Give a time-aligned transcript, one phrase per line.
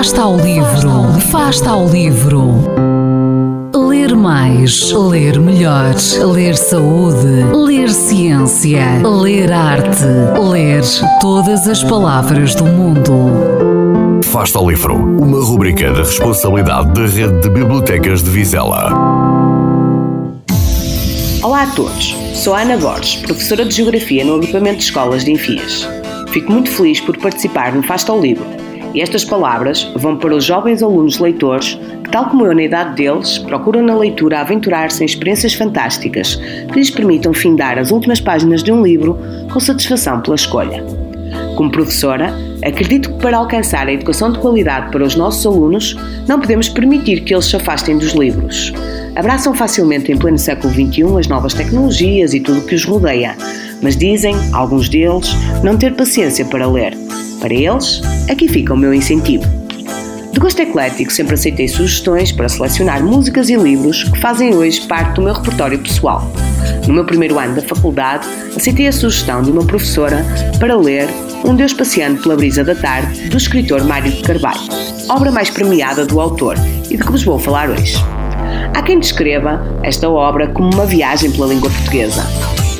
[0.00, 2.54] Fasta ao livro, fasta ao livro.
[3.76, 5.94] Ler mais, ler melhor,
[6.32, 10.06] ler saúde, ler ciência, ler arte,
[10.42, 10.82] ler
[11.20, 14.22] todas as palavras do mundo.
[14.24, 18.94] Fasta ao livro, uma rubrica da responsabilidade da Rede de Bibliotecas de Vizela.
[21.42, 25.32] Olá a todos, sou a Ana Borges, professora de Geografia no agrupamento de escolas de
[25.32, 25.86] Enfias.
[26.30, 28.59] Fico muito feliz por participar no Fasta ao Livro
[28.94, 32.96] e estas palavras vão para os jovens alunos leitores que, tal como eu na idade
[32.96, 38.62] deles, procuram na leitura aventurar-se em experiências fantásticas que lhes permitam findar as últimas páginas
[38.62, 39.18] de um livro
[39.52, 40.84] com satisfação pela escolha.
[41.56, 42.34] Como professora,
[42.64, 47.20] acredito que para alcançar a educação de qualidade para os nossos alunos, não podemos permitir
[47.20, 48.72] que eles se afastem dos livros.
[49.14, 53.36] Abraçam facilmente em pleno século XXI as novas tecnologias e tudo o que os rodeia,
[53.82, 56.96] mas dizem, alguns deles, não ter paciência para ler.
[57.40, 59.44] Para eles, aqui fica o meu incentivo.
[60.32, 65.16] De gosto eclético, sempre aceitei sugestões para selecionar músicas e livros que fazem hoje parte
[65.16, 66.30] do meu repertório pessoal.
[66.86, 70.24] No meu primeiro ano da faculdade, aceitei a sugestão de uma professora
[70.60, 71.08] para ler
[71.44, 74.60] Um Deus Passeando pela Brisa da Tarde, do escritor Mário de Carvalho,
[75.08, 76.56] obra mais premiada do autor
[76.88, 77.96] e de que vos vou falar hoje.
[78.74, 82.24] Há quem descreva esta obra como uma viagem pela língua portuguesa.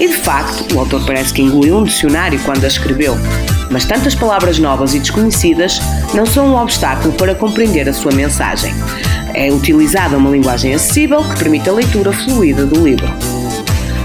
[0.01, 3.19] E de facto, o autor parece que engoliu um dicionário quando a escreveu,
[3.71, 5.79] mas tantas palavras novas e desconhecidas
[6.15, 8.75] não são um obstáculo para compreender a sua mensagem.
[9.35, 13.07] É utilizada uma linguagem acessível que permite a leitura fluida do livro.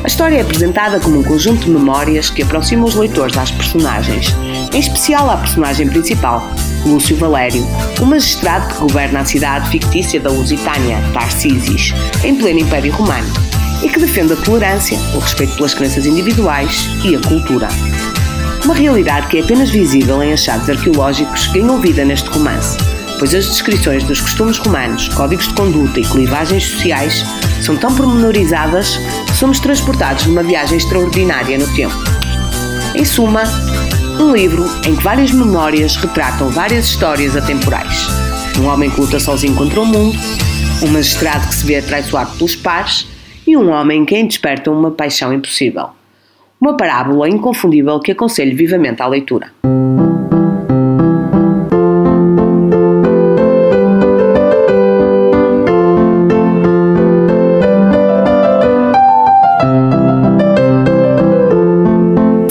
[0.03, 4.35] A história é apresentada como um conjunto de memórias que aproxima os leitores às personagens,
[4.73, 6.45] em especial à personagem principal,
[6.85, 7.66] Lúcio Valério,
[8.01, 13.44] o magistrado que governa a cidade fictícia da Lusitânia, Tarcísis, em pleno Império Romano,
[13.83, 17.67] e que defende a tolerância, o respeito pelas crenças individuais e a cultura.
[18.63, 22.77] Uma realidade que é apenas visível em achados arqueológicos ganhou vida neste romance,
[23.19, 27.23] pois as descrições dos costumes romanos, códigos de conduta e clivagens sociais
[27.61, 31.95] são tão pormenorizadas que somos transportados numa viagem extraordinária no tempo.
[32.95, 33.44] Em suma,
[34.19, 38.07] um livro em que várias memórias retratam várias histórias atemporais.
[38.57, 40.17] Um homem que luta sozinho contra o mundo,
[40.81, 43.07] um magistrado que se vê atraiçoado pelos pares
[43.47, 45.89] e um homem em quem desperta uma paixão impossível.
[46.59, 49.51] Uma parábola inconfundível que aconselho vivamente à leitura.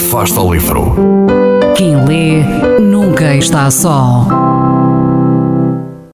[0.09, 0.95] Fasta ao livro.
[1.75, 4.64] Quem lê nunca está só.